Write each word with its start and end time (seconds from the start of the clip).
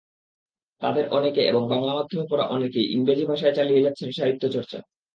তাঁদের 0.81 1.05
অনেকে 1.09 1.41
এবং 1.41 1.61
বাংলা 1.69 1.91
মাধ্যমে 1.95 2.25
পড়া 2.29 2.45
অনেকেই 2.47 2.85
ইংরেজি 2.91 3.23
ভাষায় 3.25 3.55
চালিয়ে 3.55 3.83
যাচ্ছেন 3.85 4.09
সাহিত্যচর্চা। 4.11 4.79